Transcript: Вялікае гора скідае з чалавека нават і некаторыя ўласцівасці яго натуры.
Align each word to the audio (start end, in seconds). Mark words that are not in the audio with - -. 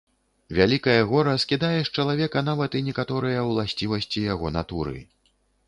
Вялікае 0.59 0.95
гора 1.11 1.33
скідае 1.43 1.69
з 1.81 1.93
чалавека 2.01 2.43
нават 2.49 2.79
і 2.81 2.83
некаторыя 2.89 3.45
ўласцівасці 3.51 4.27
яго 4.33 4.47
натуры. 4.59 4.97